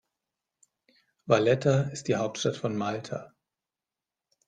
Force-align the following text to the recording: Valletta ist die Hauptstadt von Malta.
Valletta 1.27 1.81
ist 1.91 2.07
die 2.07 2.15
Hauptstadt 2.15 2.57
von 2.57 2.75
Malta. 2.75 3.35